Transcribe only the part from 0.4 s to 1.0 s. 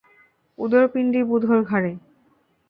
উদোর